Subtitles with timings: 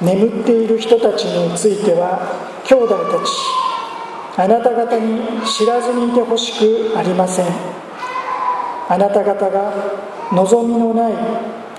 [0.00, 3.30] 眠っている人たちについては兄弟たち
[4.36, 7.46] あなた方に知らずにいてほしくありません。
[8.88, 9.72] あなた方が
[10.32, 11.12] 望みのない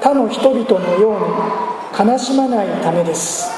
[0.01, 3.51] 他の人々のように悲しまないためです。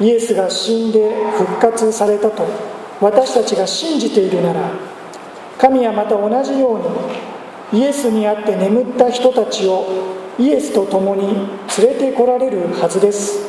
[0.00, 2.44] イエスが死んで復活されたと
[3.00, 4.70] 私たちが信じているなら
[5.58, 6.74] 神はまた同じよ
[7.72, 9.86] うにイエスにあって眠った人たちを
[10.38, 11.48] イエスと共に
[11.78, 13.46] 連れてこられるはずです。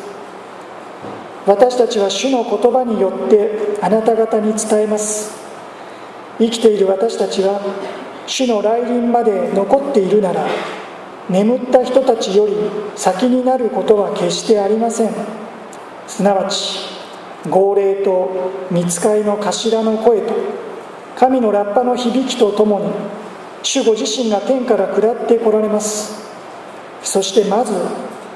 [1.46, 5.32] 私たちは主の言葉によってあなた方に伝えます。
[6.40, 7.62] 生きている私たちは
[8.26, 10.46] 主の来臨まで残っているなら
[11.30, 12.54] 眠った人たちより
[12.96, 15.12] 先になることは決してありません。
[16.08, 16.80] すなわち
[17.50, 20.34] 号令と見つかいの頭の声と
[21.18, 22.92] 神のラッパの響きとともに
[23.64, 26.27] 主ご自身が天から下ってこられます。
[27.08, 27.72] そしてまず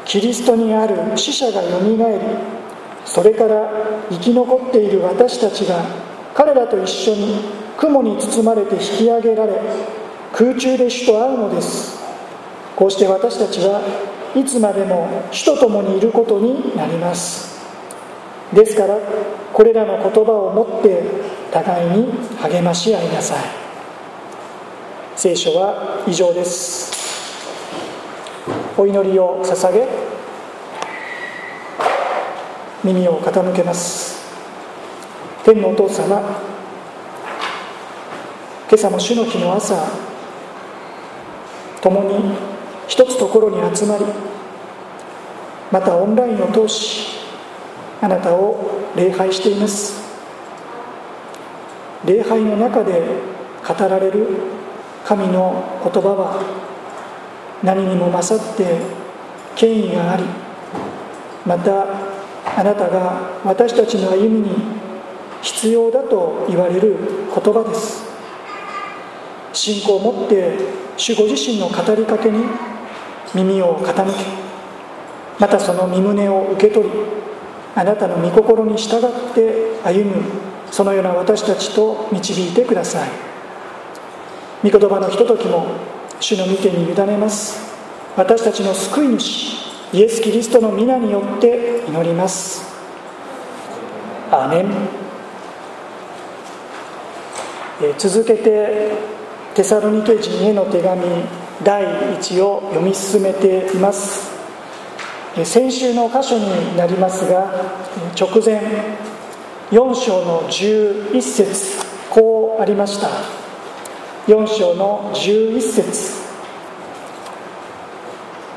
[0.05, 2.21] キリストにある死者がよみがえり
[3.03, 3.69] それから
[4.09, 5.83] 生き残っている私たちが
[6.33, 7.35] 彼らと一緒に
[7.77, 9.59] 雲に包まれて引き上げられ
[10.31, 11.99] 空中で主と会うのです。
[12.77, 13.81] こうして私たちは
[14.33, 17.59] いつまでも主と共にいることになります。
[18.53, 18.97] ですから
[19.51, 21.03] これらの言葉をもって
[21.51, 23.37] 互いに励まし合いなさい。
[25.17, 27.00] 聖書は以上です。
[28.77, 29.87] お祈りを捧げ
[32.83, 34.21] 耳を傾けます。
[35.43, 36.19] 天のお父様
[38.69, 39.75] 今朝も主の日の朝
[41.81, 42.35] 共に
[42.87, 44.05] 一つところに集まり
[45.71, 47.19] またオンラインを通し
[48.01, 50.01] あなたを礼拝しています。
[52.05, 53.01] 礼拝の中で
[53.67, 54.27] 語られる
[55.05, 56.60] 神の言葉は
[57.63, 58.77] 何にも勝って
[59.55, 60.23] 権威があり
[61.45, 61.85] また
[62.57, 64.55] あなたが私たちの歩みに
[65.41, 66.95] 必要だと言われる
[67.33, 68.03] 言葉です。
[69.53, 70.57] 信仰を持って
[70.97, 72.45] 主ご自身の語りかけに
[73.33, 74.25] 耳を傾け
[75.39, 76.95] またその身旨を受け取り
[77.75, 80.23] あなたの御心に従って歩む
[80.71, 83.09] そのような私たちと導いてください。
[84.63, 85.65] 御言葉のひとときも
[86.21, 87.59] 主の御手に委ねます。
[88.15, 89.57] 私たちの救い主
[89.91, 92.61] イエス・キリストの皆によって祈ります。
[94.29, 94.71] アーメン。
[97.97, 98.91] 続けて
[99.55, 101.01] テサロニケ人への手紙
[101.63, 104.29] 第1を読み進めています。
[105.43, 107.51] 先週の箇所になりますが
[108.19, 108.61] 直前
[109.71, 113.40] 4章の11節こうありました。
[114.27, 116.21] 4章の11節。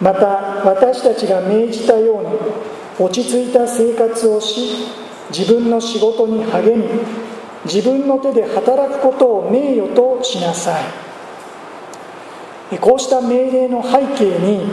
[0.01, 4.89] また私たちが命じたように落ち着いた生活をし
[5.31, 6.85] 自分の仕事に励み
[7.65, 10.79] 自分の手で働くことを名誉としなさ
[12.73, 12.79] い。
[12.79, 14.71] こうした命令の背景に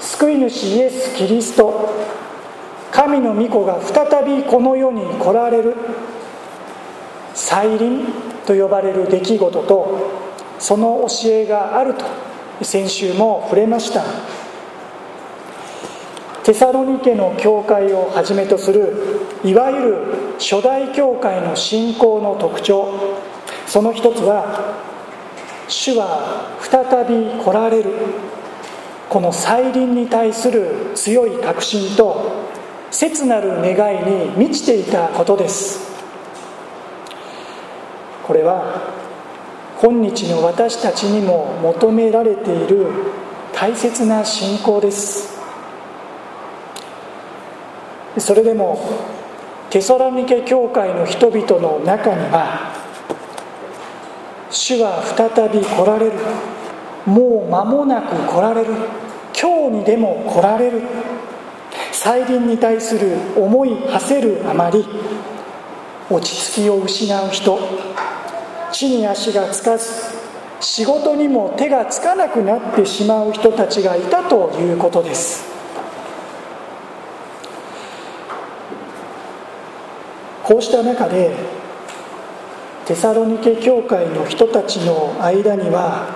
[0.00, 1.88] 救い主イエス・キリスト
[2.90, 5.74] 神の御子が再びこの世に来られる。
[7.32, 8.29] 再臨。
[8.50, 10.10] と呼ばれる出来事と
[10.58, 12.04] その教えがあると
[12.64, 14.02] 先週も触れました。
[16.42, 20.06] テサロニケの教会をはじめとするいわゆる
[20.40, 23.18] 初代教会の信仰の特徴
[23.66, 24.74] その一つは
[25.68, 27.90] 主は再び来られる
[29.10, 32.48] この再臨に対する強い確信と
[32.90, 35.89] 切なる願いに満ちていたことです。
[38.30, 38.94] これは
[39.82, 42.86] 今日の私たちにも求められている
[43.52, 45.36] 大切な信仰です。
[48.18, 48.78] それでも
[49.68, 52.72] テソラニケ教会の人々の中には
[54.48, 56.12] 主は再び来られる。
[57.06, 58.72] もう間もなく来られる。
[59.34, 60.82] 今日にでも来られる。
[61.90, 64.86] 再臨に対する思い馳せるあまり
[66.08, 67.58] 落ち着きを失う人。
[68.72, 69.86] 地に足がつかず
[70.60, 75.48] 仕事にも手がつかなくなってしまう人たちがいたということです。
[80.44, 81.34] こうした中で
[82.84, 86.08] テサロニケ教会の人たちの間には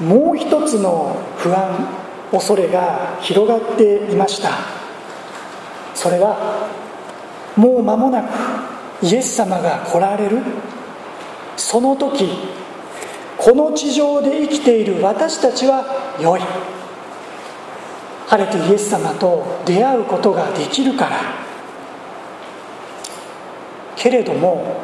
[0.00, 1.88] もう一つの不安
[2.30, 4.50] 恐れが広がっていました。
[5.94, 6.68] それは
[7.56, 8.26] もう間もなく
[9.02, 10.42] イエス様が来られる
[11.56, 12.28] その時
[13.38, 15.84] この地上で生きている私たちは
[16.20, 16.40] 良い。
[18.26, 21.20] 晴れてイエス様と出会うことができるから。
[23.94, 24.80] けれども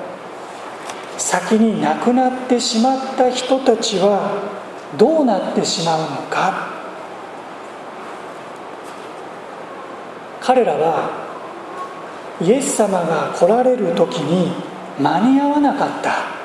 [1.19, 4.33] 先に亡くなってしまった人たちは
[4.97, 6.69] どうなってしまうのか。
[10.41, 11.11] 彼らは
[12.41, 14.53] イエス様が来られる時に
[15.01, 16.42] 間に合わなかった。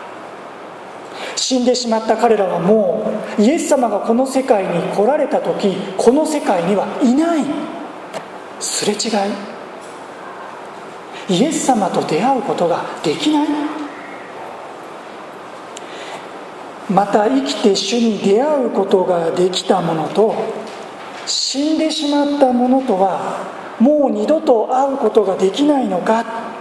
[1.38, 3.06] 死んでしまった彼らはも
[3.38, 7.46] うイエス様がこの世界に来られた時この世界にはいない。
[8.60, 9.00] すれ違い。
[11.30, 13.48] イエス様と出会うことができない。
[16.90, 20.34] また生きて主に出会うことができたものと
[21.26, 23.46] 死んでしまったものとは
[23.80, 26.57] もう二度と会うことができないのか。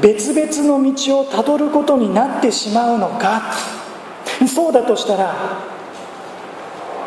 [0.00, 3.42] 別々の道をたどることになってしまうのか。
[4.52, 5.34] そうだとしたら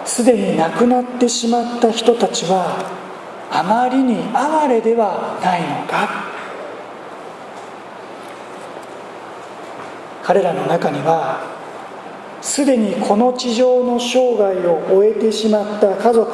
[0.05, 2.77] すでに亡くなってしまった人たちは
[3.51, 6.25] あまりに哀れではないのか。
[10.23, 11.39] 彼らの中には
[12.41, 16.31] すでにこの地上の生涯を終えてしまった家族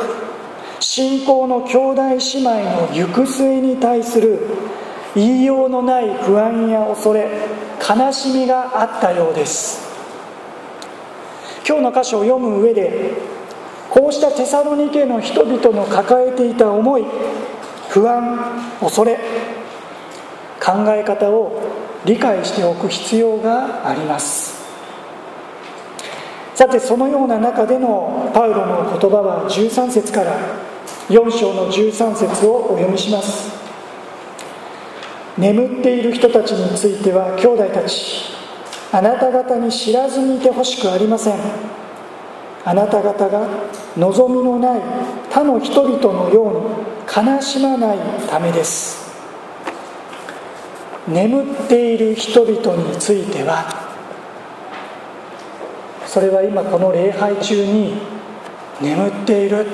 [0.79, 4.39] 信仰の兄弟姉妹の行く末に対する
[5.15, 7.29] 言いようのない不安や恐れ
[7.77, 9.81] 悲しみがあったようです。
[11.67, 13.11] 今日の箇所を読む上で
[13.89, 17.05] こうしたテサロニケの人々の抱えていた思い
[17.89, 19.17] 不安恐れ
[20.59, 21.61] 考え方を
[22.05, 24.63] 理解しておく必要があります。
[26.55, 30.37] さてそのような中でのパウロの言葉は13節から
[31.09, 33.62] 4章の13節をお読みします。
[35.37, 38.33] 眠っている人たちについては兄弟たち
[38.91, 41.39] あなた方に知らずにいてほしくありません。
[42.65, 43.47] あなた方が
[43.97, 44.81] 望みのない
[45.29, 47.97] 他の人々のように悲しまない
[48.29, 49.11] ためです。
[51.07, 53.65] 眠っている人々については
[56.05, 57.95] それは今この礼拝中に
[58.79, 59.65] 眠っている、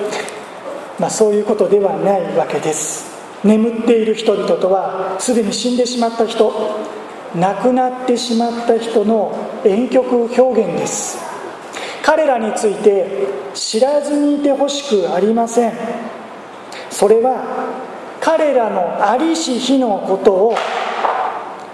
[0.98, 3.19] まあ、そういうことではないわけです。
[3.44, 6.52] 眠っている人々とはすでに死んでしまった人
[7.36, 11.20] 亡くなってしまった人の遠曲表現です。
[12.04, 15.74] 彼らについて知らずにいてほしくありません。
[16.90, 17.78] それは
[18.20, 20.56] 彼らのありし日のことを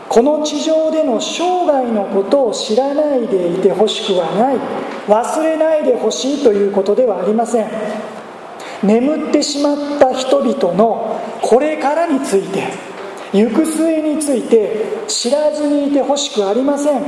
[0.09, 4.57] この地上での生涯のことを知らないでいてほしくはない
[5.07, 7.69] 忘れないでほしいということではありません。
[8.83, 12.63] 眠ってしまった人々のこれからについて
[13.31, 17.03] 行く末について知らずにいてほしくありません。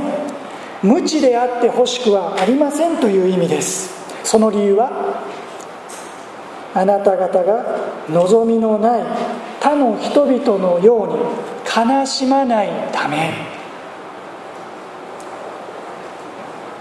[0.80, 3.90] 無知であってほしくはありませんという意味です。
[4.22, 5.24] その理由は
[6.72, 7.64] あなた方が
[8.08, 9.02] 望みのない
[9.58, 13.32] 他の人々のように悲しまないため。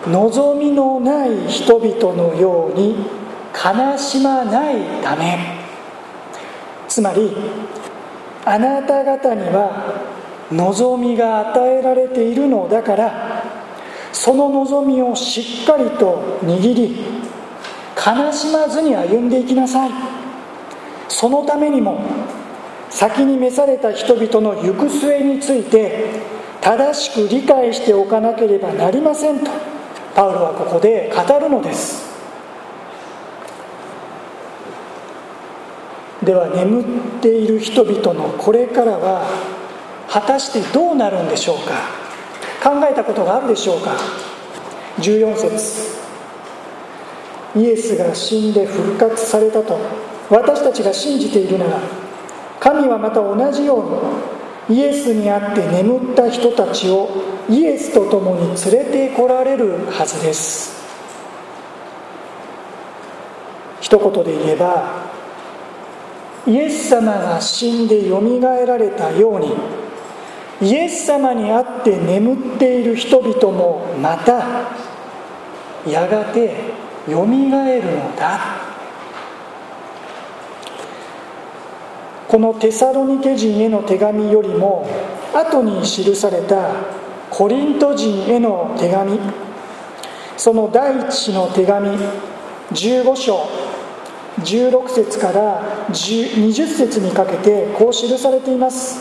[0.05, 2.97] 望みのない人々のように
[3.51, 5.56] 悲しまないため。
[6.97, 7.31] つまり
[8.43, 10.01] あなた方には
[10.51, 13.43] 望みが与えられているのだから
[14.11, 16.97] その望みをしっかりと握り
[17.95, 19.91] 悲しまずに歩んでいきなさい。
[21.07, 22.01] そのためにも
[22.89, 26.21] 先に召された人々の行く末について
[26.61, 29.51] 正しく理解しておかなければなりませんと
[30.15, 32.06] パウロはここで語るのです。
[36.27, 39.25] では眠っている人々のこれからは
[40.09, 41.71] 果たしてどうなるんでしょうか？
[42.61, 43.95] 考えたことがあるでしょうか
[44.99, 45.97] ？14節。
[47.55, 49.79] イエスが死んで復活されたと
[50.29, 51.79] 私たちが信じているなら
[52.59, 53.77] 神はまた同じよ
[54.69, 57.09] うにイエスにあって眠った人たちを
[57.49, 60.75] イエスと共に連れてこられるはずです。
[63.79, 65.06] 一言で言えば
[66.47, 69.53] イエス様が死んでよみがえられたように
[70.61, 74.71] イエス様にあって眠っている人々もまた
[75.87, 76.55] やがて
[77.07, 78.67] よみがえるのだ。
[82.27, 84.85] このテサロニケ人への手紙よりも
[85.33, 86.71] 後に記された
[87.29, 89.17] コリント人への手紙
[90.35, 91.97] その第一子の手紙
[92.71, 93.47] 15章
[94.39, 98.99] 16節から20節にかけてこう記されています、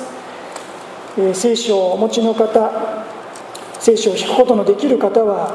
[1.19, 3.05] え、聖書をお持ちの方
[3.79, 5.53] 聖書を引くことのできる方は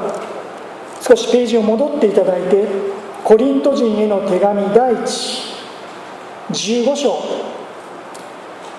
[1.00, 2.66] 少しページを戻っていただいて
[3.24, 5.52] コリント人への手紙第一
[6.50, 7.18] 15章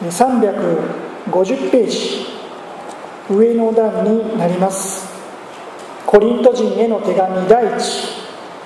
[0.01, 2.25] 350ページ
[3.29, 5.13] 上の段になります。
[6.05, 7.65] コリント人への手紙第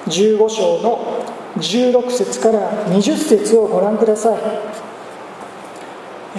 [0.08, 1.24] 115章の
[1.57, 4.37] 16節から20節をご覧ください。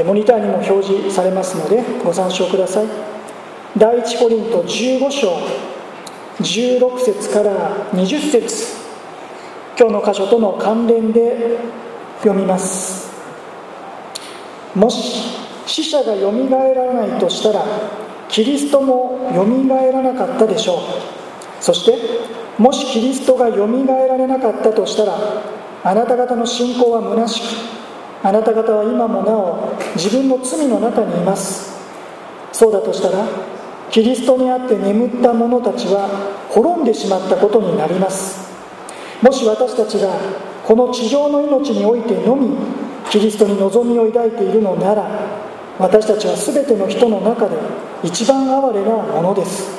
[0.04, 2.86] モニターにも表示されますのでご参照ください。
[3.76, 5.36] 第1コリント15章
[6.40, 8.78] 16節から20節。
[9.78, 11.58] 今日の箇所との関連で
[12.20, 13.10] 読みます。
[14.74, 17.64] もし死者がよみがえらないとしたら
[18.28, 20.78] キリストもよみがえらなかったでしょう。
[21.60, 21.98] そして
[22.58, 25.16] もしキリストがよみがえられなかったとしたら
[25.84, 27.78] あなた方の信仰は虚しく
[28.22, 31.78] あなた方は今もなお自分の罪の中にいます。
[32.50, 33.24] そうだとしたら
[33.90, 36.08] キリストにあって眠った者たちは
[36.50, 38.50] 滅んでしまったことになります。
[39.22, 40.12] もし私たちが
[40.64, 42.56] この地上の命においてのみ
[43.08, 45.08] キリストに望みを抱いているのなら
[45.78, 47.56] 私たちは全ての人の中で
[48.02, 49.70] 一番哀れなものです。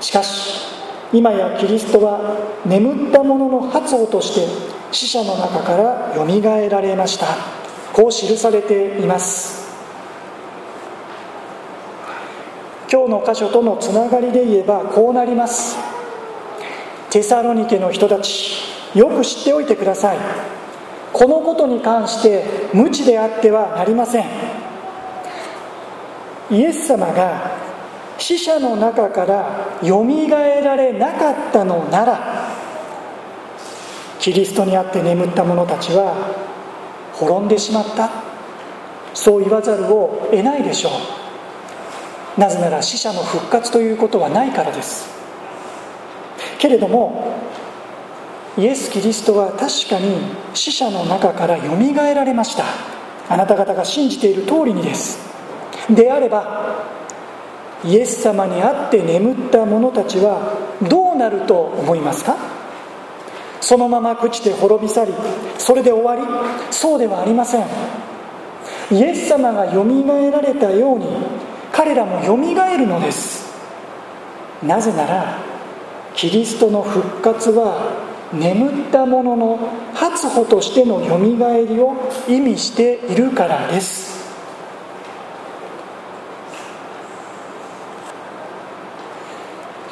[0.00, 0.79] しかし
[1.12, 4.46] 今やキリストは眠った者の発音として
[4.92, 7.26] 死者の中からよみがえられました。
[7.92, 9.60] こう記されています。
[12.90, 15.76] 今日の箇所とのつながりで言えばこうなります。
[17.10, 18.54] テサロニケの人たち
[18.94, 20.18] よく知っておいてください。
[21.12, 24.26] このことに関して無知であってはなりません。
[26.52, 27.59] イエス様が
[28.20, 32.48] 死者の中からよみがえられなかったのなら
[34.18, 36.14] キリストにあって眠った者たちは
[37.14, 38.10] 滅んでしまった。
[39.14, 40.90] そう言わざるを得ないでしょ
[42.36, 42.40] う。
[42.40, 45.08] なぜなら死者の復活ということはないからです。
[46.58, 47.38] けれども
[48.58, 50.20] イエス・キリストは確かに
[50.52, 52.64] 死者の中からよみがえられました。
[53.30, 55.18] あなた方が信じている通りにです。
[55.88, 56.99] であれば
[57.84, 60.56] イエス様に会って眠った者たちは
[60.88, 62.36] どうなると思いますか？
[63.60, 65.14] そのまま朽ちて滅び去り
[65.58, 66.22] それで終わり
[66.70, 67.66] そうではありません。
[68.90, 71.06] イエス様がよみがえられたように
[71.72, 73.48] 彼らもよみがえるのです。
[74.62, 75.38] なぜなら
[76.14, 79.58] キリストの復活は眠った者の
[79.94, 81.94] 初歩としてのよみがえりを
[82.28, 84.19] 意味しているからです。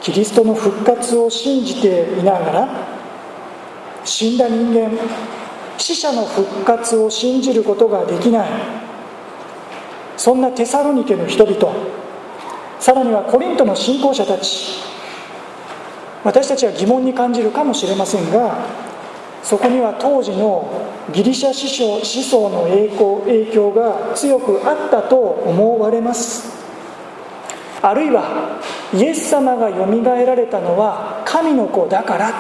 [0.09, 2.69] キリストの復活を信じていながら
[4.07, 4.91] 死んだ人間
[5.77, 8.49] 死者の復活を信じることができない。
[10.17, 11.75] そんなテサロニケの人々
[12.81, 14.81] さらにはコリントの信仰者たち
[16.25, 18.67] 私たちは疑問に感じるかもしれませんが
[19.43, 26.68] そこには当時のギリシャ思想の影響影響が強くあったと思われます。
[27.81, 28.61] あるいは
[28.93, 32.33] イエス様がよみがえられたのは神の子だから。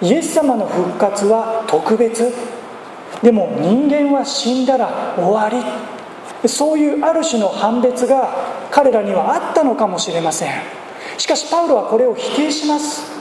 [0.00, 2.32] イエス様の復活は特別。
[3.22, 6.48] でも人間は死んだら終わり。
[6.48, 8.28] そういうある種の判別が
[8.70, 10.52] 彼らにはあったのかもしれません。
[11.18, 13.12] しかしパウロはこれを否定します。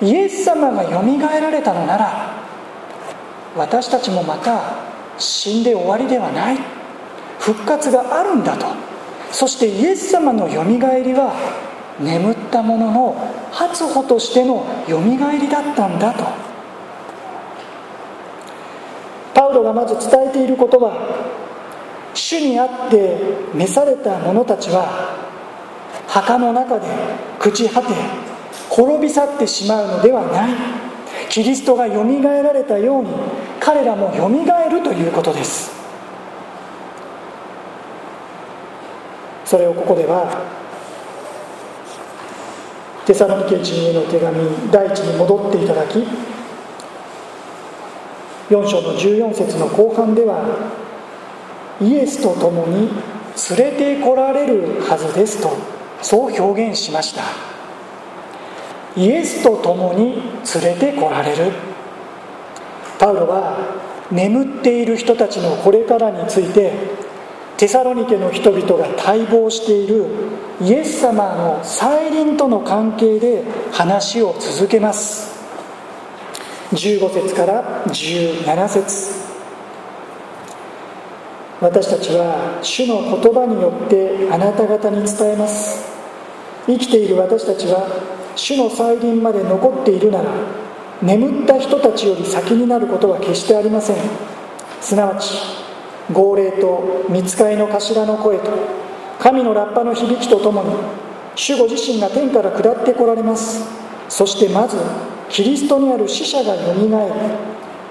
[0.00, 2.34] イエス様がよみがえられたのなら
[3.56, 4.60] 私たちもまた
[5.18, 6.58] 死んで終わりではない。
[7.38, 8.85] 復活があるんだと。
[9.30, 11.34] そしてイエス様のよみがえりは
[12.00, 13.16] 眠った者の
[13.52, 16.24] 初歩としてのよみがえりだったんだと。
[19.34, 20.96] パウロがまず伝えていることは
[22.14, 23.18] 主にあって
[23.54, 25.16] 召された者たちは
[26.06, 26.86] 墓の中で
[27.38, 27.88] 朽ち果て
[28.70, 30.50] 滅び去ってしまうのではない。
[31.28, 33.10] キリストがよみがえられたように
[33.60, 35.75] 彼らもよみがえるということです。
[39.46, 40.44] それをここでは
[43.06, 46.00] テサロニケ人への手紙第一に戻っていただき
[48.50, 50.72] 4章の14節の後半では
[51.80, 52.88] イエスと共に
[53.56, 55.50] 連れてこられるはずですと
[56.02, 57.22] そう表現しました。
[58.96, 60.22] イエスと共に
[60.62, 61.52] 連れてこられる。
[62.98, 63.58] パウロは
[64.10, 66.72] 眠っている人たちのこれからについて
[67.56, 70.06] テサロニケの人々が待望している
[70.60, 75.36] イエス様の再臨との関係で話を続けます。
[76.72, 79.26] 15節から17節。
[81.60, 85.86] 私たちは主の言葉によってあなた方に伝えます。
[86.66, 87.88] 生きている私たちは
[88.34, 90.30] 主の再臨まで残っているなら
[91.00, 93.96] 眠った人たちより先になることは決してありません。
[94.82, 95.65] すなわち
[96.12, 98.50] 号令と見つかいの頭の声と
[99.18, 100.70] 神のラッパの響きとともに
[101.34, 103.62] 主ご自身が天から下ってこられます。
[104.08, 104.76] そしてまず
[105.28, 107.14] キリストにある死者がよみがえり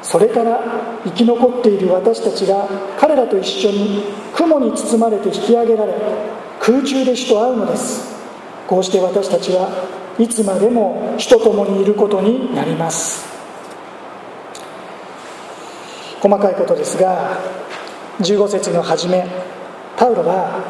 [0.02, 0.62] それから
[1.04, 2.68] 生き残っている私たちが
[3.00, 4.04] 彼らと一緒に
[4.34, 5.94] 雲に包まれて引き上げられ
[6.60, 8.16] 空中で主と会うのです。
[8.68, 9.70] こうして私たちは
[10.18, 13.26] いつまでも主と共にいることになります。
[16.22, 17.38] 細かいことですが
[18.20, 19.28] 15節の初め
[19.98, 20.64] パウロは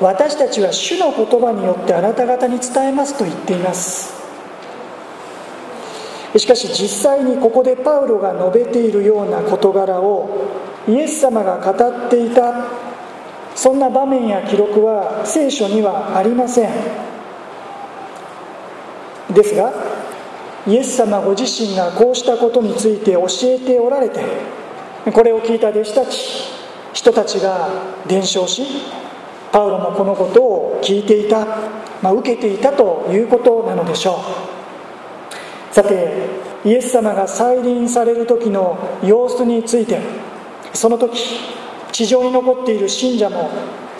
[0.00, 4.18] 私たちは主の言葉によってあなた方に伝えますと言っています。
[6.38, 10.48] しかし実際にここでパウロが述べているような事柄を
[10.86, 12.68] イエス様が語っていた
[13.56, 16.70] そんな場面や記録は聖書にはありません。
[19.34, 19.72] ですが
[20.66, 24.20] イエス様ご自身がこうしたことについて教えておられて
[25.12, 26.49] これを聞いた弟子たち
[26.92, 27.68] 人たちが
[28.06, 28.62] 伝承し
[29.52, 31.44] パウロもこのことを聞いていた、
[32.02, 34.20] まあ、受けていたということなのでしょ
[35.70, 35.74] う。
[35.74, 36.12] さて
[36.64, 40.00] イエス様が再臨される時の様子について
[40.74, 41.38] その時
[41.92, 43.50] 地上に残っている信者も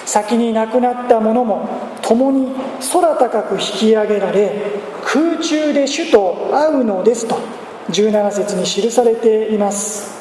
[0.04, 1.68] 先に亡くなった者も
[2.02, 2.52] 共に
[2.92, 7.38] 空高く引き上げられ空中で主と会うのですと
[7.90, 10.19] 17節に記されています。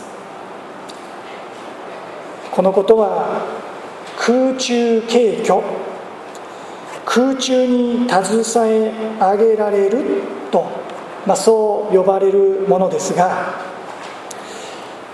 [2.60, 3.48] このことは
[4.18, 5.64] 空中軽挙
[7.06, 10.04] 空中に携え上げられる
[10.52, 10.68] と、
[11.26, 13.54] まあ、そう呼ばれるものですが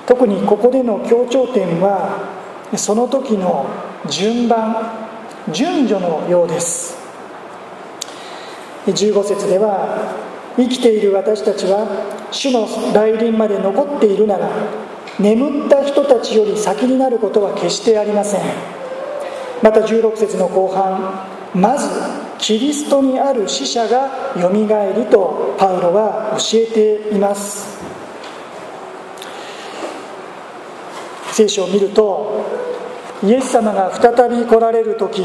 [0.08, 2.34] 特にここでの強調点は
[2.76, 3.68] その時の
[4.10, 5.12] 順番
[5.52, 6.98] 順序のようです。
[8.88, 10.18] 15節では
[10.56, 11.86] 生きている私たちは
[12.32, 14.50] 主の来臨まで残っているなら
[15.20, 18.42] 眠った人たちより先になることは決してありません。
[19.64, 21.88] また16節の後半まず
[22.38, 27.76] キリストにある死者がよみがえりとパウロは教えています。
[31.32, 32.46] 聖書を見ると
[33.24, 35.24] イエス様が再び来られる時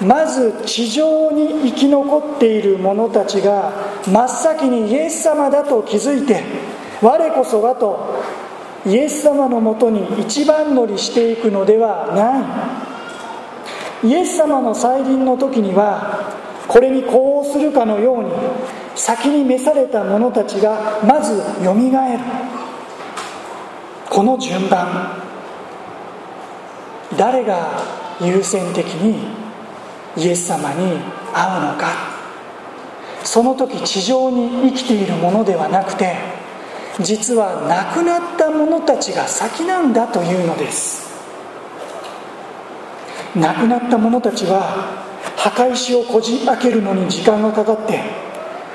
[0.00, 3.72] まず地上に生き残っている者たちが
[4.06, 6.44] 真っ先にイエス様だと気づいて
[7.02, 8.22] 我こそはと
[8.86, 14.08] イエス様のもとに一番乗りしていくのではない。
[14.08, 16.36] イエス様の再臨の時には
[16.68, 18.30] これに呼応するかのように
[18.94, 22.24] 先に召された者たちがまずよみがえる。
[24.08, 25.22] この順番。
[27.16, 27.82] 誰が
[28.20, 29.28] 優先的に
[30.16, 31.00] イエス様に
[31.32, 32.18] 会うのか。
[33.24, 36.37] その時地上に生きているものではなくて
[37.00, 41.08] 実は亡くなった者たちが先なんだというのです。
[43.36, 45.04] 亡くなった者たちは
[45.36, 48.00] 墓石をこじ開けるのに時間がかかって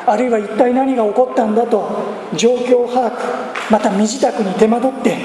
[0.05, 1.89] あるいは一体何が起こったんだと
[2.35, 5.17] 状況把握また身支度に手間取って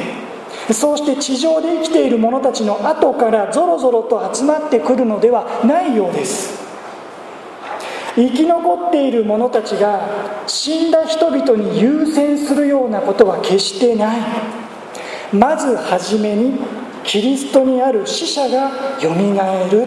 [0.72, 6.57] そうして地上で生きている者たちの後からぞろぞろと集まってくるのではないようです。
[8.18, 14.18] 生き残っている者たちが死んだ人々に優先するようなことは決してない。
[15.33, 16.59] まず初めに
[17.04, 19.87] キリストにある死者がよみがえる。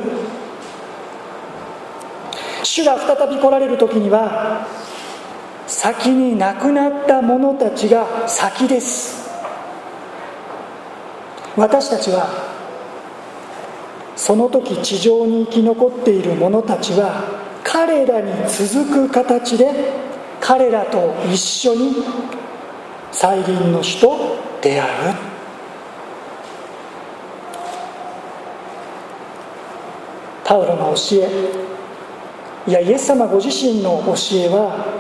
[2.64, 4.66] 主が再び来られる時には
[5.68, 9.30] 先に亡くなった者たちが先です。
[11.58, 12.30] 私たちは
[14.16, 19.72] その時地上に生き残っている者たちは彼らに続く形で
[20.40, 21.96] 彼らと一緒に
[23.12, 25.32] 再臨の主と出会う。
[30.44, 31.72] パウロの教え
[32.68, 35.00] いやイエス様ご自身の教えは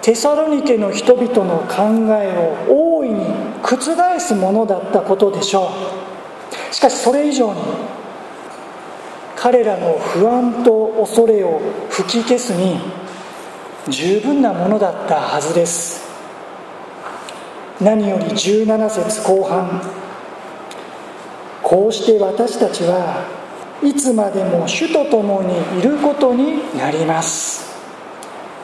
[0.00, 1.82] テサロニケの人々の考
[2.14, 2.36] え
[2.68, 3.26] を大いに
[3.62, 5.70] 覆すものだったことでしょ
[6.70, 6.74] う。
[6.74, 7.60] しかしそれ以上に
[9.42, 12.78] 彼らの不安と恐れを吹き消すに
[13.88, 16.00] 十分なものだったはずです。
[17.80, 19.82] 何より17節後半。
[21.60, 23.26] こうして私たちは
[23.82, 27.76] いつまでも主と共にいることになります。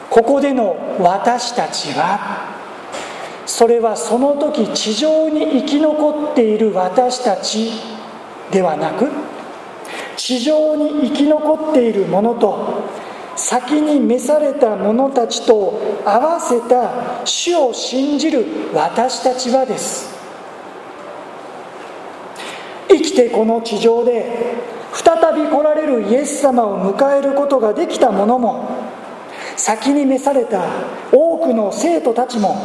[0.09, 2.55] ここでの私たちは
[3.45, 7.69] それはその時地上に生き残っている私たち
[8.49, 9.28] ではなく
[10.19, 12.83] 地上に生き残っている者と
[13.37, 20.13] 先に召された者たちと合わせた主を信じる私たちはです。
[22.89, 24.25] 生きてこの地上で
[24.93, 28.69] 再び来られるイエス様を迎えることができた者も
[29.55, 30.65] 先に召された
[31.13, 32.57] 多くの生徒たちも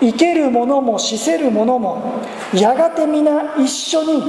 [0.00, 2.22] 生ける者も死せる者も
[2.54, 4.22] やがて皆一緒に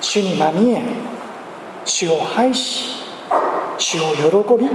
[0.00, 1.17] 主にまみえ。
[1.88, 3.02] 主を拝し
[3.78, 4.68] 主を喜び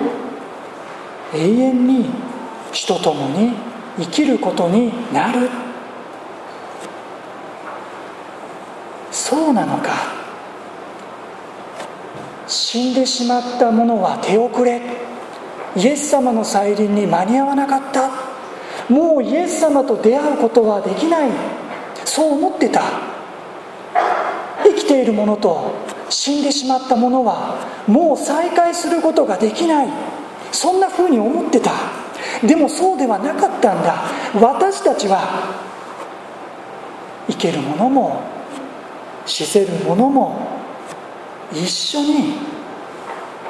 [1.40, 2.10] 永遠に
[2.72, 3.54] 主と共に
[3.98, 5.48] 生きることになる。
[9.12, 9.92] そうなのか。
[12.48, 14.82] 死んでしまった者は手遅れ。
[15.76, 18.10] イエス様の再臨に間に合わなかった。
[18.92, 21.30] もうイエス様と出会うことはできない。
[22.06, 22.82] そう思ってた。
[24.64, 29.88] 生きている者と死んでしまった者はもう再会することができない。
[30.52, 31.72] そんなふうに思ってた。
[32.46, 34.04] でもそうではなかったんだ。
[34.40, 35.20] 私たちは
[37.28, 38.22] 生ける者も
[39.26, 40.36] 死せる者も
[41.52, 42.34] 一緒に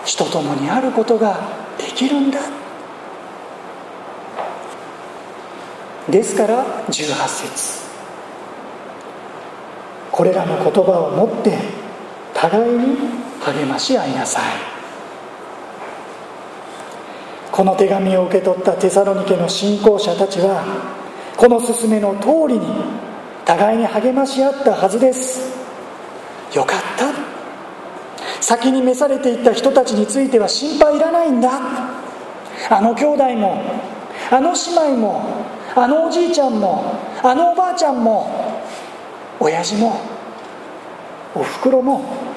[0.06, 1.42] 死と共にあることが
[1.78, 2.40] できるんだ。
[6.10, 7.84] ですから18節。
[10.12, 11.58] これらの言葉をもって
[12.44, 12.98] 互いに
[13.40, 14.44] 励まし合いなさい。
[17.50, 20.66] この手紙を受け取ったテサロニケの信仰者たちは
[21.38, 22.68] この勧めの通りに
[23.46, 25.56] 互いに励まし合ったはずです。
[26.54, 27.14] よかった。
[28.44, 31.50] 先に召されていった人たちについては心配いらないんだ。
[32.70, 33.64] あの兄弟も
[34.30, 35.46] あの姉妹も
[35.78, 38.60] あのおじいちゃんもあのおばあちゃんも
[39.40, 40.02] 親父も
[41.34, 42.33] おふくろも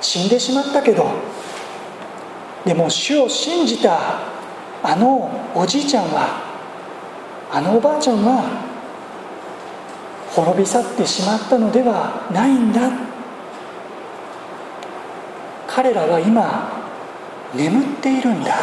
[0.00, 1.06] 死んでしまったけど
[2.64, 4.20] でも主を信じた
[4.82, 6.48] あのおじいちゃんは
[7.50, 8.68] あのおばあちゃんは
[10.34, 12.92] 滅び去ってしまったのではないんだ。
[15.66, 16.70] 彼らは今
[17.54, 18.54] 眠っているんだ。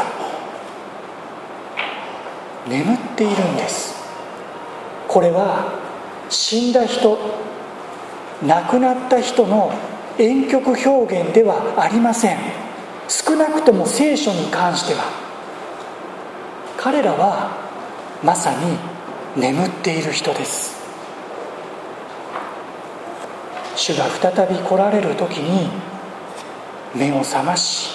[2.67, 3.95] 眠っているんです。
[5.07, 5.73] これは
[6.29, 7.17] 死んだ人
[8.45, 9.73] 亡くなった人の
[10.17, 12.37] 婉曲表現ではありません。
[13.07, 15.03] 少なくとも聖書に関しては。
[16.77, 17.51] 彼らは
[18.23, 18.77] まさに
[19.35, 20.75] 眠っている人です。
[23.75, 25.69] 主が再び来られる時に
[26.95, 27.89] 目を覚まし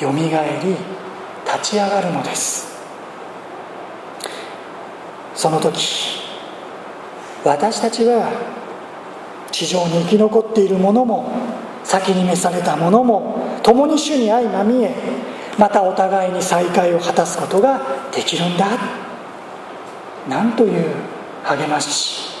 [0.00, 0.74] よみがえり
[1.44, 2.66] 立ち上がるのです。
[5.34, 6.22] その時
[7.44, 8.55] 私たちは
[9.50, 11.30] 地上に生き残っている者も
[11.84, 14.94] 先に召された者も共に主に相まみえ
[15.58, 17.80] またお互いに再会を果たすことが
[18.14, 18.66] できるんだ。
[20.28, 20.94] なんという
[21.44, 22.36] 励まし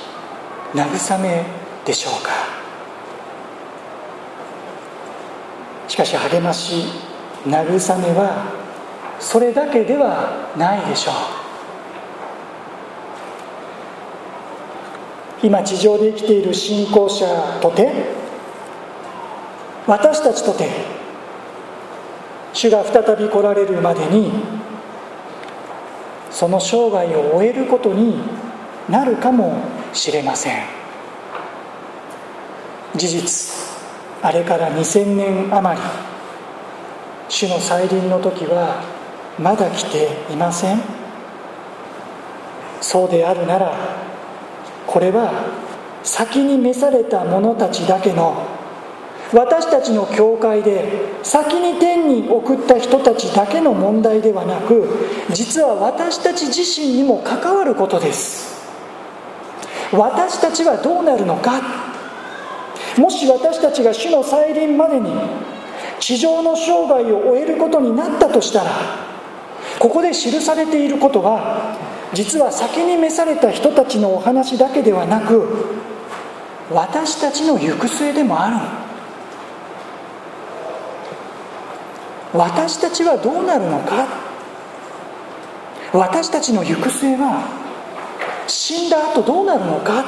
[0.74, 1.44] 慰め
[1.84, 2.32] でしょうか。
[5.88, 6.84] しかし励まし
[7.46, 8.52] 慰めは
[9.20, 11.14] それだけではないでしょう。
[15.42, 17.26] 今地上で生きている信仰者
[17.60, 17.90] とて
[19.86, 20.68] 私たちとて
[22.52, 24.32] 主が再び来られるまでに
[26.30, 28.18] その生涯を終えることに
[28.88, 29.58] なるかも
[29.92, 30.64] しれません。
[32.94, 33.54] 事実
[34.22, 35.86] あれから2000年余り
[37.28, 38.82] 主の再臨の時は
[39.38, 40.80] まだ来ていません。
[42.80, 44.05] そうであるなら
[44.96, 45.52] これは
[46.04, 48.34] 先に召された者たちだけの
[49.30, 54.88] 私たちの教会で先に天に送った人たちだけの問題ではなく
[55.34, 58.56] 実は私たち自身にも関わることです。
[59.92, 61.60] 私たちはどうなるのか。
[62.96, 65.12] もし私たちが主の再臨までに
[66.00, 68.70] 地上の生涯を終えることになったとしたら
[69.78, 75.76] ここで記されていることは実は先に召された人たちのお話だけではなく
[76.70, 78.86] 私たちの行く末でもある
[82.36, 84.06] 私たちはどうなるのか。
[85.92, 87.42] 私たちの行く末は
[88.46, 90.04] 死んだ後どうなるのか。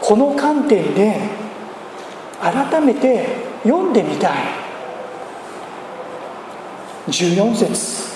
[0.00, 1.20] この観点で
[2.40, 3.26] 改めて
[3.62, 4.32] 読んでみたい。
[7.08, 8.11] 14節。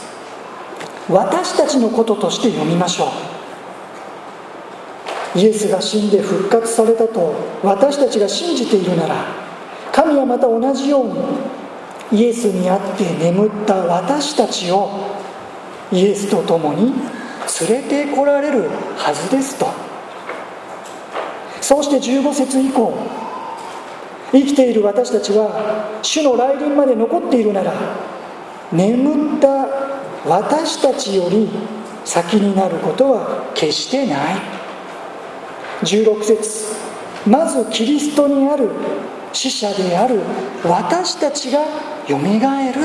[1.08, 3.06] 私たちのこととして読みましょ
[5.34, 5.38] う。
[5.38, 9.26] イエスが死んで復活されたと私たちが信じているなら
[9.92, 11.08] 神はまた同じよう
[12.12, 14.88] にイエスにあって眠った私たちを
[15.92, 16.92] イエスと共に
[17.68, 19.66] 連れてこられるはずですと。
[21.60, 22.94] そうして15節以降
[24.32, 27.72] 生きている私たちは主の来臨まで残っているなら
[28.72, 29.66] 眠った
[30.28, 31.48] 私たちより
[32.04, 34.36] 先になることは決してない。
[35.82, 36.74] 16節。
[37.26, 38.70] まずキリストにある
[39.32, 40.20] 死者である
[40.64, 41.60] 私たちが
[42.08, 42.80] よみがえる。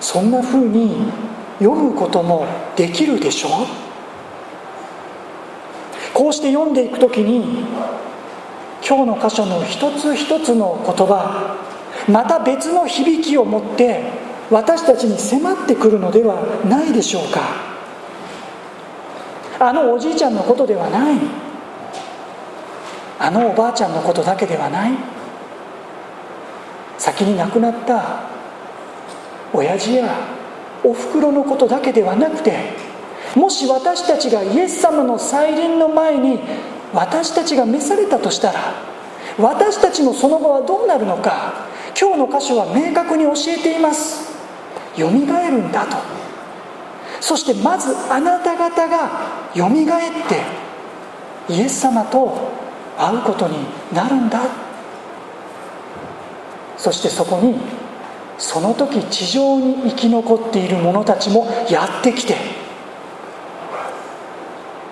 [0.00, 1.10] そんなふうに
[1.58, 2.46] 読むことも
[2.76, 3.82] できるでしょう。
[6.12, 7.64] こうして読んでいく時に
[8.86, 11.56] 今日の箇所の一つ一つの言葉
[12.08, 14.11] また別の響きを持って
[14.52, 17.40] 私たちに迫ってくるのではないでしょうか。
[19.58, 21.18] あのおじいちゃんのことではない。
[23.18, 24.92] あのおばあちゃんのことだけではない。
[26.98, 28.24] 先に亡くなった
[29.52, 30.14] 親父や
[30.84, 32.74] おふくろのことだけではなくて
[33.34, 36.38] もし私たちがイエス様の再臨の前に
[36.92, 38.60] 私たちが召されたとしたら
[39.38, 41.66] 私たちのその後はどうなるのか
[41.98, 44.31] 今日の箇所は明確に教えています。
[44.96, 45.96] よみがえるんだと。
[47.20, 49.10] そしてまずあなた方が
[49.54, 50.40] よみがえって
[51.48, 52.50] イエス様と
[52.98, 53.56] 会うことに
[53.92, 54.40] なるんだ。
[56.76, 57.54] そしてそこに
[58.38, 62.34] その時地上に生き残っている者たちもやってきて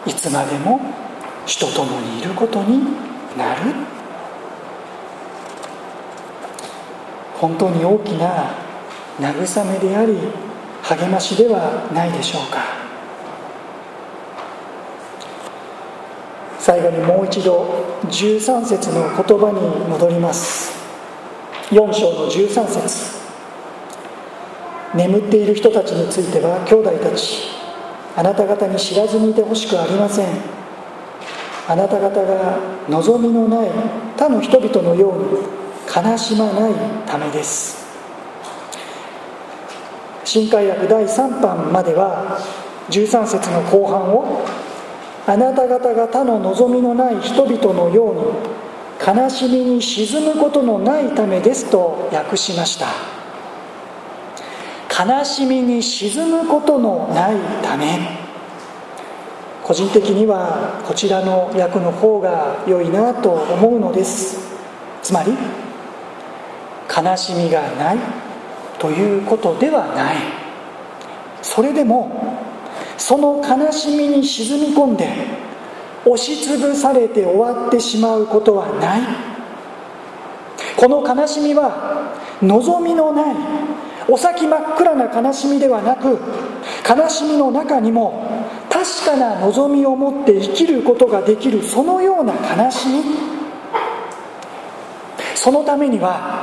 [0.07, 0.81] いつまでも
[1.47, 2.85] 主と共にいることに
[3.37, 3.75] なる。
[7.41, 8.70] 本当に大きな
[9.21, 10.17] 慰めであり
[10.83, 12.81] 励ましではないでしょうか。
[16.59, 20.73] 最後にもう一度13節の言葉に戻ります。
[21.71, 23.21] 4章の13節。
[24.95, 27.49] 眠っている人たちについては兄弟たち
[28.17, 30.27] あなた方に知らずにいてほしくありません。
[31.69, 33.71] あなた方が望みのない
[34.17, 35.39] 他の人々のように
[35.87, 36.75] 悲しまない
[37.07, 37.80] ためです。
[40.33, 42.39] 新海訳第3版までは
[42.89, 44.47] 13節の後半を
[45.27, 52.87] あなた方が他の望みのない人々のように悲しみに沈むことのないためですと訳しました。
[55.05, 57.99] 悲しみに沈むことのないため。
[59.65, 64.39] 個人的にはこちらの訳の方が良いなと思うのです。
[65.03, 65.33] つまり
[66.87, 68.30] 悲しみがない。
[68.81, 70.17] ということではない。
[71.43, 72.11] それでも
[72.97, 75.09] その悲しみに沈み込んで
[76.05, 79.01] 押しつぶされて終わってしまうことはない。
[80.77, 83.37] この悲しみは望みのない
[84.09, 86.19] お先真っ暗な悲しみではなく
[86.89, 88.25] 悲しみの中にも
[88.71, 93.05] 確かな望みを持って生きることができるそのような悲しみ。
[95.35, 96.40] そのためには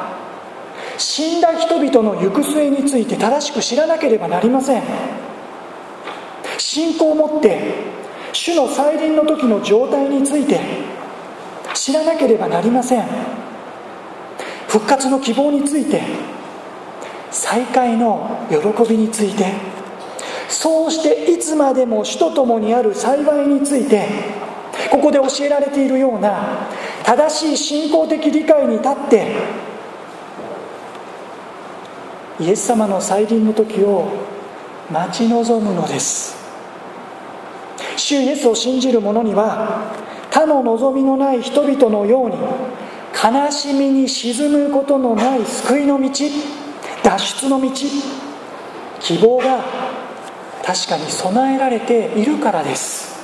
[0.97, 4.83] 死んだ人々の行く末について正しく知らなければなりません。
[6.57, 7.59] 信仰を持って
[8.33, 10.59] 主の再臨の時の状態について
[11.73, 13.05] 知らなければなりません。
[14.67, 16.01] 復活の希望について
[17.31, 19.53] 再会の喜びについて
[20.49, 24.07] そうしていつまでも主と共にある幸いについて
[24.91, 26.67] ここで教えられているような
[27.03, 29.35] 正しい信仰的理解に立って
[32.39, 34.07] イエス様の再臨の時を
[34.91, 36.37] 待ち望むのです。
[37.95, 39.91] 主イエスを信じる者には
[40.29, 42.37] 他の望みのない人々のように
[43.11, 46.09] 悲しみに沈むことのない救いの道
[47.03, 47.71] 脱出の道
[48.99, 49.65] 希望が
[50.63, 53.17] 確かに備えられているからです。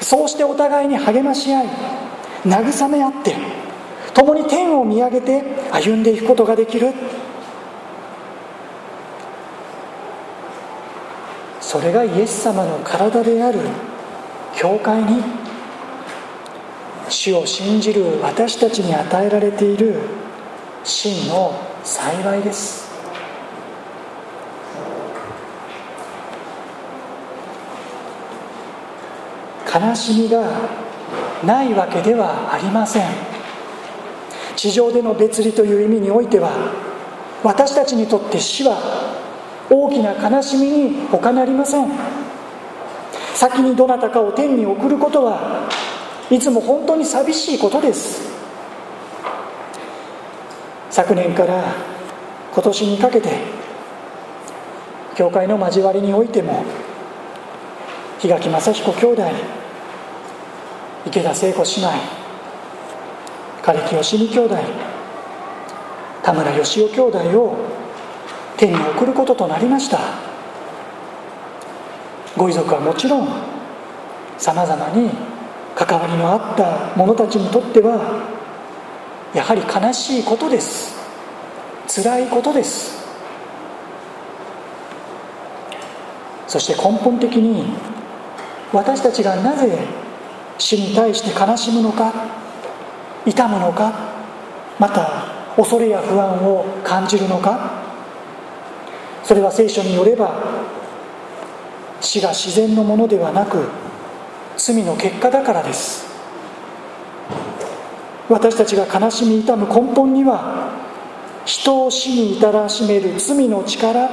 [0.00, 1.68] そうしてお互いに励まし合い
[2.44, 3.36] 慰め合って
[4.12, 6.92] 共に天を見上げて歩んでいくことができる。
[11.70, 13.60] それがイエス様の体である。
[14.56, 15.22] 教会に。
[17.08, 20.00] 主を信じる私たちに与えられている。
[20.82, 21.54] 真の
[21.84, 22.90] 幸いです。
[29.72, 30.42] 悲しみが
[31.44, 33.06] ないわけではありません。
[34.56, 36.50] 地上での別離という意味においては
[37.44, 39.09] 私たちにとって死は
[39.70, 41.88] 大きな悲しみに他なりません。
[43.34, 45.68] 先にどなたかを天に送ることは
[46.30, 48.28] いつも本当に寂しいことです。
[50.90, 51.62] 昨年から
[52.52, 53.30] 今年にかけて
[55.14, 56.64] 教会の交わりにおいても
[58.18, 59.22] 檜垣正彦兄弟
[61.06, 61.92] 池田聖子姉妹
[63.62, 64.56] 枯木義美兄弟
[66.22, 67.69] 田村義雄兄弟を
[68.60, 69.98] 天に送ることとなりました。
[72.36, 73.28] ご遺族はもちろん
[74.36, 75.10] さまざまに
[75.74, 78.22] 関わりのあった者たちにとっては
[79.32, 80.94] やはり悲しいことです。
[81.88, 83.00] 辛いことです。
[86.46, 87.72] そして根本的に
[88.74, 89.78] 私たちがなぜ
[90.58, 92.12] 死に対して悲しむのか
[93.24, 93.90] 痛むのか
[94.78, 97.79] また恐れや不安を感じるのか
[99.30, 100.42] それは聖書によれば
[102.00, 103.68] 死が自然のものではなく
[104.56, 106.04] 罪の結果だからです。
[108.28, 110.72] 私たちが悲しみ痛む根本には
[111.44, 114.10] 人を死に至らしめる罪の力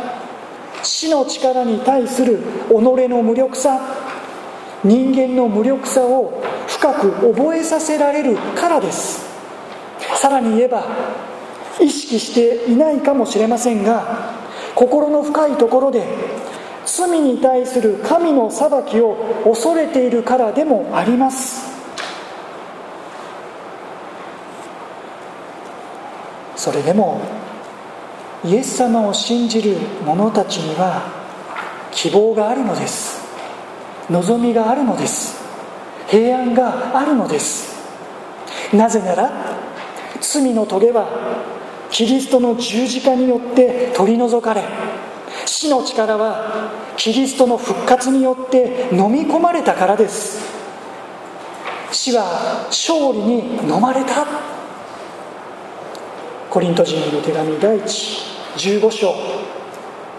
[0.84, 2.38] 死の力に対する
[2.70, 2.74] 己
[3.10, 3.82] の無力さ
[4.84, 9.26] 人間の無力さを深く覚えさせられるからです。
[10.14, 10.86] さらに言えば
[11.82, 14.37] 意識していないかもしれませんが
[14.78, 16.06] 心の深いところで
[16.86, 21.76] 罪に対する神の裁きを恐れているからでもあります。
[26.56, 27.20] それでも
[28.46, 31.02] イエス様を信じる者たちには
[31.92, 33.20] 希望があるのです。
[34.12, 35.42] 望みがあるのです。
[36.08, 37.76] 平安があるのです。
[38.72, 39.32] なぜなら
[40.22, 41.57] 罪の棘は
[41.98, 44.64] キリストの十字架によって取り除かれ
[45.48, 50.46] 死の力はキリストの復活によって飲み込まれたからです。
[51.92, 54.28] 死は勝利に飲まれた。
[56.52, 58.22] コリント人への手紙第一
[58.58, 59.16] 15章。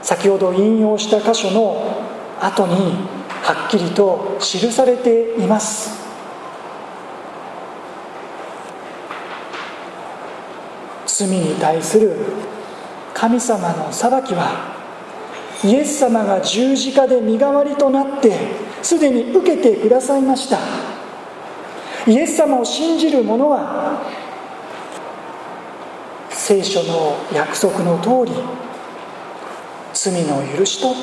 [0.02, 2.02] 先ほど引用した箇所の
[2.40, 2.74] 後に
[3.42, 6.07] はっきりと記されています。
[11.18, 12.14] 罪に対する
[13.12, 14.76] 神様の裁きは
[15.64, 18.38] イエス様が十字架で身代わりとなって
[18.82, 20.58] すでに受けてくださいました。
[22.06, 24.00] イエス様を信じる者は
[26.30, 28.38] 聖書の約束の通り
[29.92, 30.94] 罪の許しと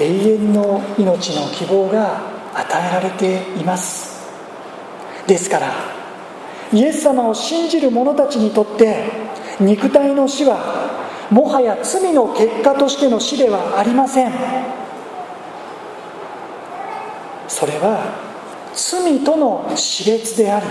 [0.00, 2.20] 永遠の命の希望が
[2.52, 4.26] 与えられています。
[5.28, 6.03] ですから
[6.74, 9.04] イエス様を信じる者たちにとって
[9.60, 14.32] 肉体の死はもはや罪の結果としての死ではありません。
[17.46, 18.12] それは
[18.74, 20.66] 罪との死別であり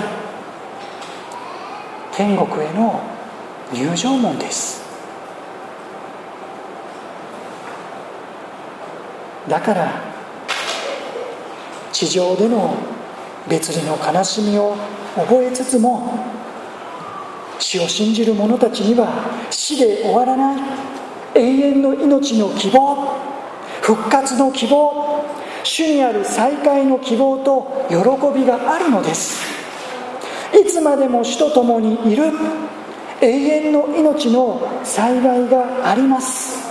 [2.11, 2.99] 天国への
[3.71, 4.83] 入場門です。
[9.47, 10.01] だから
[11.93, 12.75] 地上での
[13.49, 14.75] 別離の悲しみを
[15.15, 16.25] 覚えつつも
[17.59, 20.61] 死を信じる者たちには死で終わらない
[21.35, 23.33] 永遠の命の希望。
[23.81, 25.25] 復活の希望
[25.63, 27.95] 主にある再会の希望と喜
[28.39, 29.43] びがあるのです。
[30.53, 32.31] いつまでも死と共にいる
[33.19, 36.63] 永遠の命の幸いがあります。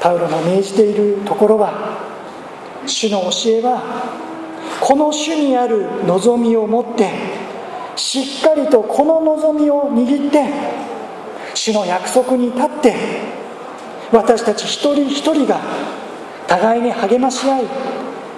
[0.00, 2.15] パウロの命じているところは
[2.86, 3.82] 主の教えは
[4.80, 7.10] この主にある望みを持って
[7.96, 10.44] しっかりとこの望みを握って
[11.54, 12.94] 主の約束に立って
[14.12, 15.60] 私たち一人一人が
[16.46, 17.64] 互いに励まし合い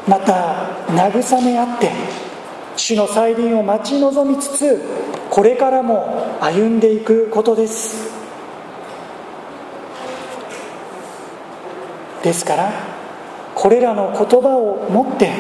[0.07, 1.91] また慰め合って
[2.77, 4.83] 主の再臨を待ち望みつつ
[5.29, 8.17] これからも歩んでいくことです。
[12.23, 12.98] ですから
[13.59, 15.33] これらの言葉を持って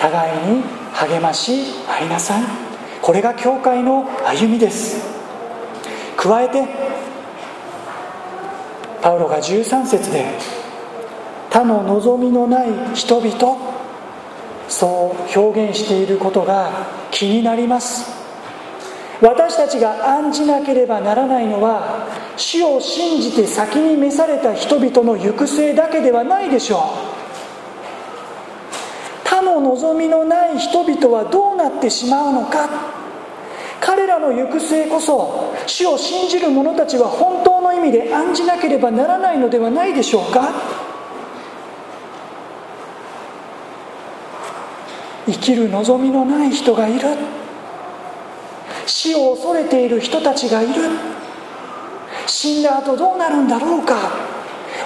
[0.00, 2.42] 互いに励まし合いなさい。
[3.00, 5.00] これが教会の歩みです。
[6.16, 6.66] 加えて
[9.00, 10.26] パウロが13節で
[11.50, 13.56] 他の望みのない人々
[14.66, 18.10] そう表現していることが気になります。
[19.20, 27.09] 私たちが案じなければならないのは死を信じて先に召された人々の行く末だけではないでしょう。
[29.50, 32.68] の望みのない人々はどうなってしまうのか。
[33.80, 40.50] 彼らの行く末こそ死を信じる者たちは本当の意味で案じなければならないのではないでしょうか。
[45.26, 47.00] 生きる望みのない人がいる。
[48.86, 50.72] 死を恐れている人たちがいる。
[52.26, 53.96] 死んだ後どうなるんだろうか。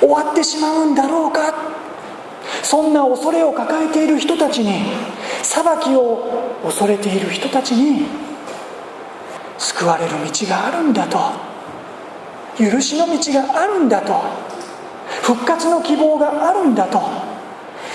[0.01, 1.53] 終わってしまうんだろうか。
[2.63, 4.85] そんな恐れを抱えている人たちに
[5.43, 8.07] 裁きを恐れている人たちに
[9.59, 11.19] 救われる道があるんだと。
[12.57, 14.15] 許しの道があるんだと。
[15.23, 17.01] 復活の希望があるんだと。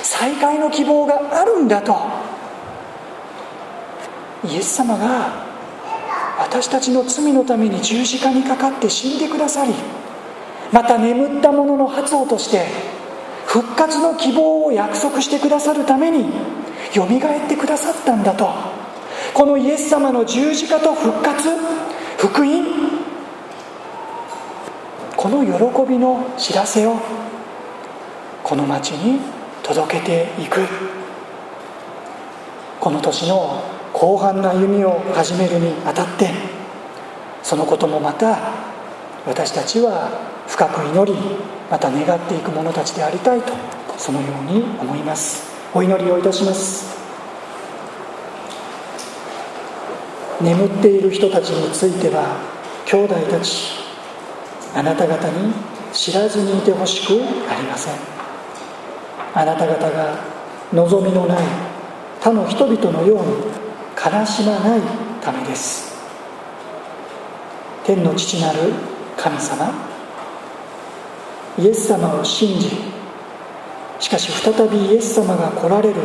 [0.01, 1.95] 再会の希望があるんだと。
[4.45, 5.49] イエス様が
[6.39, 9.73] 私たちの罪のために十字架にかかって死んでくださり
[10.71, 12.67] また眠った者の発音として
[13.49, 16.29] 復活の希望を約束してくださるために
[16.93, 18.47] よみがえってくださったんだと。
[19.33, 21.49] このイエス様の十字架と復活
[22.17, 22.63] 福音
[25.17, 26.95] この喜びの知らせを
[28.43, 29.19] この町に
[29.63, 30.61] 届けていく。
[32.79, 36.29] この年の後半の歩みを始めるにあたって
[37.41, 38.37] そのこともまた
[39.25, 40.09] 私たちは
[40.47, 41.19] 深く祈り
[41.69, 43.53] また願っていく者たちでありたいと
[43.97, 45.49] そのように思います。
[45.73, 46.97] お祈りをいたします。
[50.41, 52.37] 眠っている人たちについては
[52.85, 53.73] 兄弟たち
[54.73, 55.53] あなた方に
[55.91, 57.93] 知らずにいてほしくありません。
[59.35, 60.17] あなた方が
[60.73, 61.43] 望みのない
[62.19, 63.33] 他の人々のように
[63.95, 64.81] 悲しまない
[65.21, 65.97] ためです。
[67.83, 68.73] 天の父なる
[69.17, 69.88] 神様
[71.59, 72.69] イエス様を信じ
[73.99, 75.95] しかし再びイエス様が来られる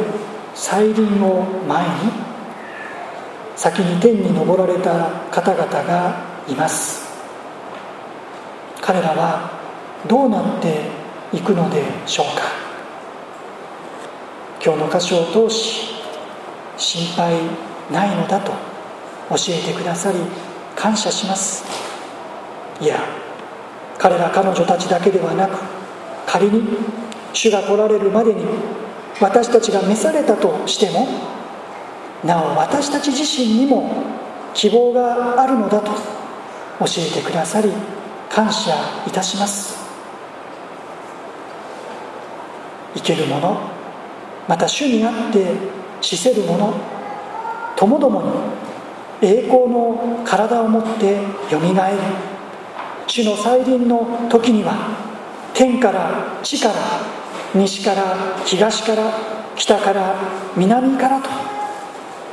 [0.54, 1.94] 再臨を前に
[3.56, 7.04] 先に天に昇られた方々がいます。
[8.80, 9.50] 彼らは
[10.08, 10.82] どうなって
[11.32, 12.42] いくのでしょうか。
[14.62, 15.94] 今日の箇所を通し
[16.76, 17.34] 心配
[17.92, 18.50] ないのだと
[19.30, 20.18] 教えてくださり
[20.74, 21.64] 感謝します。
[22.80, 23.23] いや
[23.98, 25.58] 彼ら彼女たちだけではなく
[26.26, 26.62] 仮に
[27.32, 28.44] 主が来られるまでに
[29.20, 31.06] 私たちが召されたとしても
[32.24, 33.90] なお私たち自身にも
[34.54, 35.92] 希望があるのだと
[36.80, 37.70] 教えてくださり
[38.30, 38.72] 感謝
[39.06, 39.84] いたします。
[42.96, 43.60] 生けるもの
[44.48, 45.54] また主にあって
[46.00, 46.74] 死せるもの
[47.76, 48.22] ともども
[49.20, 51.14] に栄光の体を持って
[51.50, 51.98] よみがえる。
[53.06, 54.72] 主の再臨の時には
[55.52, 56.74] 天から地から
[57.54, 59.12] 西から東から
[59.56, 60.14] 北から
[60.56, 61.30] 南からと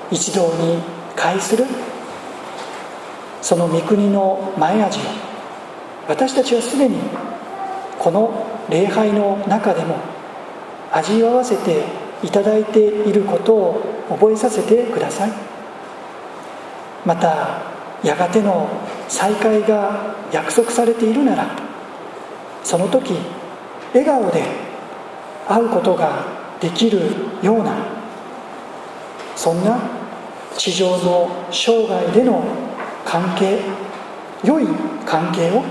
[0.09, 0.79] 一堂に
[1.15, 1.65] 会する。
[3.41, 5.01] その御国の前味を
[6.07, 6.97] 私たちはすでに
[7.97, 9.97] この礼拝の中でも
[10.91, 11.83] 味わわせて
[12.23, 15.31] いただいていることを覚えさせてください。
[17.05, 17.70] また
[18.03, 18.69] やがての
[19.07, 21.55] 再会が約束されているなら
[22.63, 23.13] その時
[23.93, 24.43] 笑顔で
[25.47, 26.25] 会うことが
[26.59, 26.99] できる
[27.41, 27.75] ような
[29.35, 29.79] そんな
[30.57, 32.43] 地上の生涯での
[33.05, 33.59] 関係
[34.43, 34.67] 良い
[35.05, 35.63] 関係を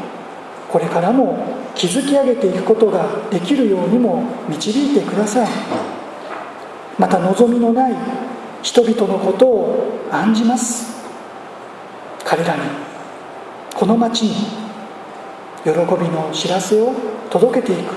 [0.69, 5.49] これからも築き上げていくことができるようにも導いてください。
[6.99, 7.97] また望みのない
[8.63, 11.00] 人々のことを案じます。
[12.25, 12.63] 彼らに
[13.75, 14.35] この町に
[15.65, 16.93] 喜びの知らせを
[17.31, 17.95] 届けていく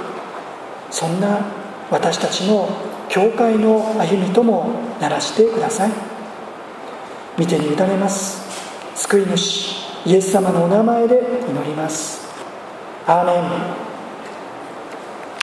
[0.89, 1.41] そんな
[1.89, 2.69] 私たちの
[3.09, 5.91] 教会の歩みともならしてください。
[7.37, 8.41] 見てに委ねます。
[8.95, 11.15] 救い主イエス様のお名前で
[11.47, 12.27] 祈ります。
[13.05, 13.92] アーメン。